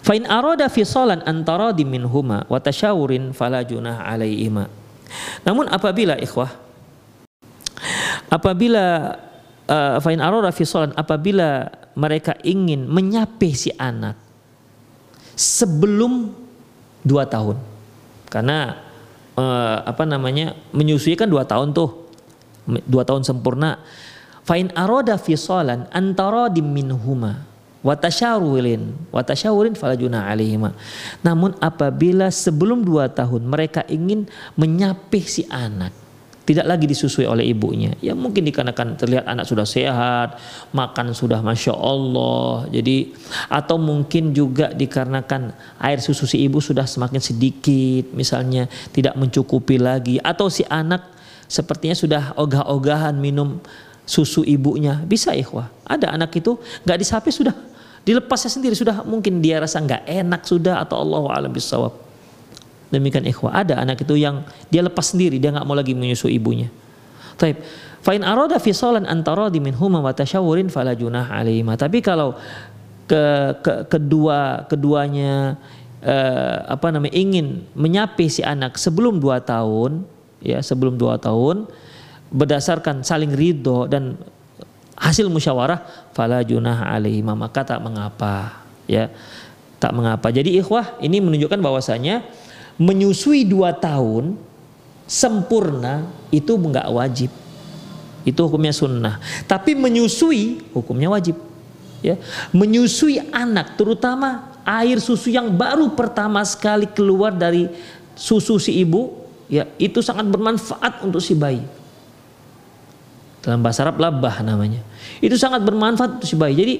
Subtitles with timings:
[0.00, 4.72] Fa'in arada fisalan antara minhuma wa tasyawurin fala junah alaihima.
[5.44, 6.48] Namun apabila ikhwah
[8.32, 9.16] apabila
[9.68, 11.68] uh, fa'in arada fisalan apabila
[11.98, 14.16] mereka ingin menyape si anak
[15.36, 16.32] sebelum
[17.04, 17.60] dua tahun.
[18.30, 18.78] Karena
[19.36, 22.08] uh, apa namanya menyusui kan dua tahun tuh.
[22.88, 23.82] Dua tahun sempurna.
[24.48, 27.49] Fa'in arada fisalan antara minhuma
[27.80, 30.76] watasyawurin watasyawurin falajuna alaihima.
[31.24, 35.92] Namun apabila sebelum dua tahun mereka ingin menyapih si anak
[36.50, 37.94] tidak lagi disusui oleh ibunya.
[38.02, 40.34] Ya mungkin dikarenakan terlihat anak sudah sehat
[40.74, 42.66] makan sudah masya Allah.
[42.74, 43.14] Jadi
[43.46, 50.18] atau mungkin juga dikarenakan air susu si ibu sudah semakin sedikit misalnya tidak mencukupi lagi.
[50.18, 51.06] Atau si anak
[51.46, 53.62] sepertinya sudah ogah-ogahan minum
[54.02, 54.98] susu ibunya.
[55.06, 55.70] Bisa ikhwah.
[55.86, 57.69] Ada anak itu nggak disapi sudah
[58.04, 61.92] dilepasnya sendiri sudah mungkin dia rasa nggak enak sudah atau Allah alam bisawab
[62.90, 66.72] demikian ikhwah ada anak itu yang dia lepas sendiri dia nggak mau lagi menyusu ibunya
[67.40, 67.56] Taib.
[68.04, 70.92] Fa'in aroda fisolan antara min huma wa tasyawurin fala.
[70.92, 72.36] Tapi kalau
[73.08, 73.24] ke,
[73.64, 75.56] ke kedua keduanya
[76.04, 80.04] eh, apa namanya ingin menyapi si anak sebelum dua tahun
[80.44, 81.68] ya sebelum dua tahun
[82.30, 84.16] berdasarkan saling ridho dan
[85.00, 85.80] hasil musyawarah
[86.12, 89.08] fala junah alaihi maka tak mengapa ya.
[89.80, 90.28] Tak mengapa.
[90.28, 92.20] Jadi ikhwah ini menunjukkan bahwasanya
[92.76, 94.36] menyusui dua tahun
[95.08, 97.32] sempurna itu enggak wajib.
[98.28, 99.16] Itu hukumnya sunnah.
[99.48, 101.40] Tapi menyusui hukumnya wajib
[102.04, 102.20] ya.
[102.52, 107.72] Menyusui anak terutama air susu yang baru pertama sekali keluar dari
[108.12, 109.16] susu si ibu
[109.48, 111.64] ya itu sangat bermanfaat untuk si bayi.
[113.40, 114.84] Dalam bahasa Arab labah namanya.
[115.18, 116.54] Itu sangat bermanfaat untuk si bayi.
[116.54, 116.74] Jadi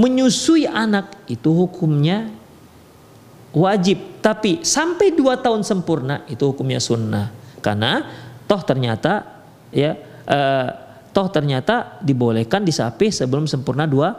[0.00, 2.32] menyusui anak itu hukumnya
[3.52, 4.24] wajib.
[4.24, 7.28] Tapi sampai dua tahun sempurna itu hukumnya sunnah.
[7.60, 8.04] Karena
[8.48, 9.92] toh ternyata ya
[10.24, 10.68] eh,
[11.12, 14.12] toh ternyata dibolehkan disapi sebelum sempurna dua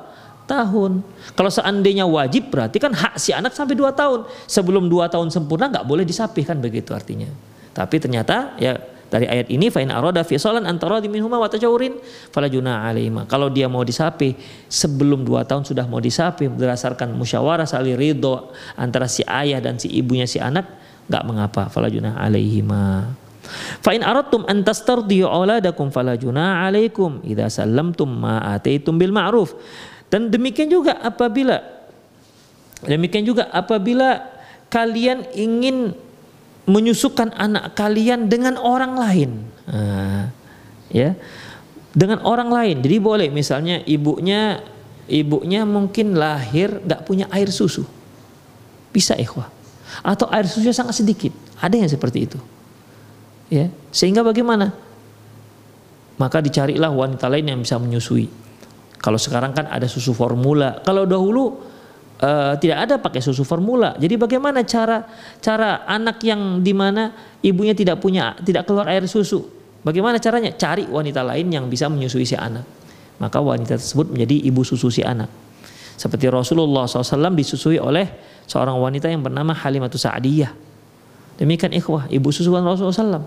[0.47, 1.03] tahun.
[1.35, 4.25] Kalau seandainya wajib berarti kan hak si anak sampai dua tahun.
[4.47, 7.27] Sebelum dua tahun sempurna nggak boleh disapih kan begitu artinya.
[7.75, 11.95] Tapi ternyata ya dari ayat ini fa in arada fi salan antara minhuma wa tajawurin
[12.31, 13.23] fala junah alaihima.
[13.25, 14.35] Kalau dia mau disapi
[14.67, 19.87] sebelum dua tahun sudah mau disapi berdasarkan musyawarah saling ridho antara si ayah dan si
[19.95, 20.67] ibunya si anak
[21.07, 23.15] nggak mengapa fala junah alaihima.
[23.79, 29.55] Fa in aradtum an tastardiyu auladakum fala junah alaikum idza sallamtum ma ataitum bil ma'ruf.
[30.11, 31.63] Dan demikian juga apabila
[32.83, 34.19] demikian juga apabila
[34.67, 35.95] kalian ingin
[36.67, 39.31] menyusukan anak kalian dengan orang lain.
[39.67, 40.29] Nah,
[40.91, 41.15] ya.
[41.97, 42.77] dengan orang lain.
[42.83, 44.61] Jadi boleh misalnya ibunya
[45.09, 47.87] ibunya mungkin lahir nggak punya air susu.
[48.93, 49.49] Bisa ikhwah.
[50.03, 51.33] Atau air susunya sangat sedikit.
[51.57, 52.39] Ada yang seperti itu.
[53.47, 54.75] Ya, sehingga bagaimana?
[56.19, 58.27] Maka dicarilah wanita lain yang bisa menyusui.
[58.99, 60.83] Kalau sekarang kan ada susu formula.
[60.83, 61.63] Kalau dahulu
[62.21, 63.93] uh, tidak ada pakai susu formula.
[63.97, 65.05] Jadi bagaimana cara
[65.41, 69.45] cara anak yang di mana ibunya tidak punya tidak keluar air susu?
[69.85, 70.51] Bagaimana caranya?
[70.57, 72.65] Cari wanita lain yang bisa menyusui si anak.
[73.17, 75.29] Maka wanita tersebut menjadi ibu susu si anak.
[75.97, 78.05] Seperti Rasulullah SAW disusui oleh
[78.45, 80.53] seorang wanita yang bernama Halimatus Sa'diyah.
[81.41, 83.25] Demikian ikhwah, ibu susuan Rasulullah SAW.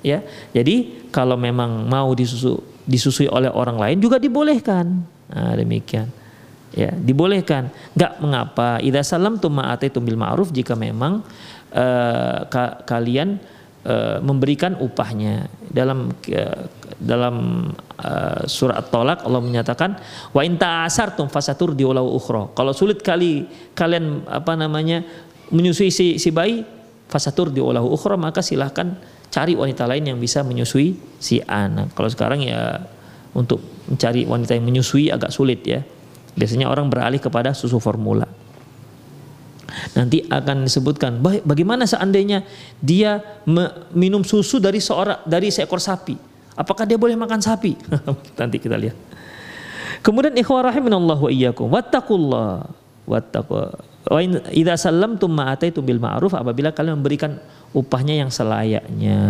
[0.00, 0.24] Ya,
[0.56, 2.56] jadi kalau memang mau disusu
[2.88, 5.04] disusui oleh orang lain juga dibolehkan.
[5.28, 6.08] Nah, demikian.
[6.70, 7.74] Ya, dibolehkan.
[7.98, 8.68] Enggak mengapa.
[8.78, 11.26] Idza salam tumma ataitum bil ma'ruf jika memang
[11.74, 13.42] uh, ka kalian
[13.82, 15.50] uh, memberikan upahnya.
[15.66, 16.62] Dalam uh,
[17.00, 17.36] dalam
[17.98, 19.96] uh, surat At-Talaq Allah menyatakan
[20.30, 22.52] wa in ta'asartum fasatur diulau ukhra.
[22.54, 25.02] Kalau sulit kali kalian apa namanya
[25.50, 26.62] menyusui si, si bayi
[27.10, 28.94] fasatur diulau ukhra maka silahkan
[29.32, 31.96] cari wanita lain yang bisa menyusui si anak.
[31.96, 32.84] Kalau sekarang ya
[33.34, 33.58] untuk
[33.90, 35.80] mencari wanita yang menyusui agak sulit ya.
[36.40, 38.24] Biasanya orang beralih kepada susu formula.
[39.92, 42.42] Nanti akan disebutkan bagaimana seandainya
[42.80, 43.20] dia
[43.92, 46.16] minum susu dari seorang dari seekor sapi.
[46.56, 47.76] Apakah dia boleh makan sapi?
[48.40, 48.96] Nanti kita lihat.
[50.00, 52.72] Kemudian ikhwah rahimanallahu wa iyyakum wattaqullah
[53.04, 53.52] wattaqu
[54.08, 57.36] wa idza sallamtum ma ataitum bil ma'ruf apabila kalian memberikan
[57.76, 59.20] upahnya yang selayaknya.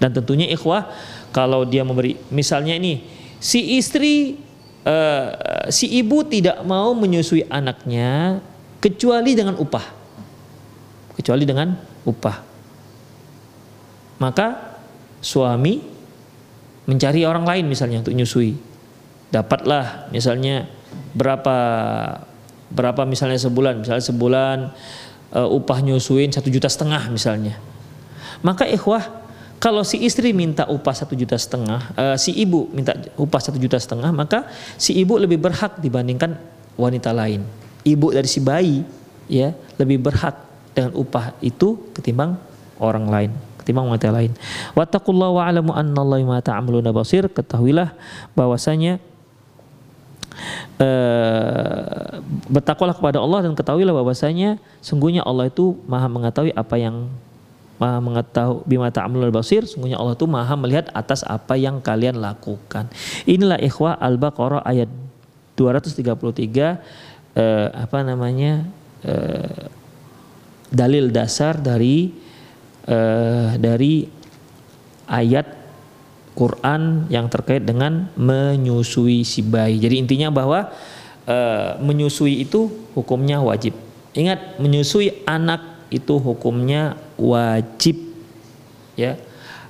[0.00, 0.90] Dan tentunya ikhwah
[1.30, 3.06] kalau dia memberi misalnya ini
[3.38, 4.41] si istri
[4.86, 5.28] uh,
[5.70, 8.42] si ibu tidak mau menyusui anaknya
[8.82, 9.86] kecuali dengan upah.
[11.18, 11.74] Kecuali dengan
[12.06, 12.36] upah.
[14.22, 14.78] Maka
[15.22, 15.82] suami
[16.86, 18.58] mencari orang lain misalnya untuk menyusui.
[19.32, 20.68] Dapatlah misalnya
[21.14, 21.56] berapa
[22.72, 24.58] berapa misalnya sebulan, misalnya sebulan
[25.36, 27.56] uh, upah nyusuin satu juta setengah misalnya.
[28.42, 29.21] Maka ikhwah
[29.62, 33.78] kalau si istri minta upah satu juta setengah, uh, si ibu minta upah satu juta
[33.78, 36.34] setengah, maka si ibu lebih berhak dibandingkan
[36.74, 37.46] wanita lain.
[37.86, 38.82] Ibu dari si bayi
[39.30, 40.34] ya lebih berhak
[40.74, 42.42] dengan upah itu ketimbang
[42.82, 43.30] orang lain,
[43.62, 44.34] ketimbang wanita lain.
[44.74, 47.30] Wattaqullah wa alamu annallaha ma ta'maluna basir.
[47.30, 47.94] Ketahuilah
[48.34, 48.98] bahwasanya
[50.82, 52.18] uh,
[52.50, 57.06] bertakwalah kepada Allah dan ketahuilah bahwasanya sungguhnya Allah itu Maha mengetahui apa yang
[57.82, 62.86] Maha mengetahui bima ta'amul basir, sungguhnya Allah itu Maha melihat atas apa yang kalian lakukan.
[63.26, 64.86] Inilah ikhwah Al-Baqarah ayat
[65.58, 66.14] 233
[67.34, 68.62] eh, apa namanya?
[69.02, 69.66] Eh,
[70.70, 72.14] dalil dasar dari
[72.86, 74.06] eh, dari
[75.10, 75.46] ayat
[76.32, 79.82] Quran yang terkait dengan menyusui si bayi.
[79.82, 80.70] Jadi intinya bahwa
[81.26, 83.74] eh, menyusui itu hukumnya wajib.
[84.14, 88.00] Ingat menyusui anak itu hukumnya wajib
[88.96, 89.20] ya.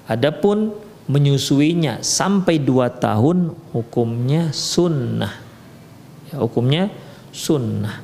[0.06, 0.70] Adapun
[1.10, 5.34] menyusuinya sampai dua tahun hukumnya sunnah.
[6.30, 6.94] Ya, hukumnya
[7.34, 8.02] sunnah.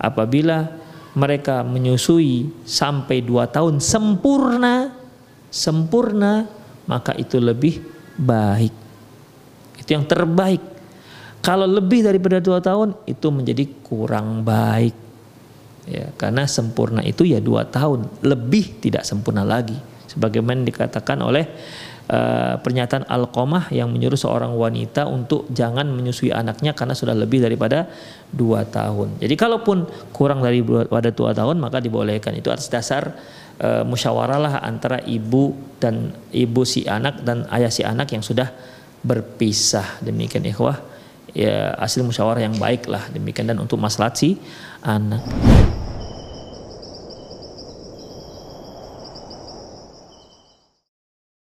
[0.00, 0.72] Apabila
[1.12, 4.94] mereka menyusui sampai dua tahun sempurna
[5.48, 6.48] sempurna
[6.88, 7.84] maka itu lebih
[8.16, 8.72] baik.
[9.76, 10.60] Itu yang terbaik.
[11.44, 15.07] Kalau lebih daripada dua tahun itu menjadi kurang baik
[15.88, 18.22] ya karena sempurna itu ya dua tahun.
[18.22, 19.76] Lebih tidak sempurna lagi.
[20.08, 21.44] Sebagaimana dikatakan oleh
[22.08, 27.86] uh, pernyataan Al-Qamah yang menyuruh seorang wanita untuk jangan menyusui anaknya karena sudah lebih daripada
[28.32, 29.20] dua tahun.
[29.20, 32.34] Jadi kalaupun kurang dari pada dua tahun maka dibolehkan.
[32.36, 33.14] Itu atas dasar
[33.60, 38.50] uh, musyawarah lah antara ibu dan ibu si anak dan ayah si anak yang sudah
[39.04, 40.00] berpisah.
[40.02, 40.80] Demikian ikhwah.
[41.36, 44.40] Ya hasil musyawarah yang baik lah demikian dan untuk maslahat si
[44.80, 45.20] anak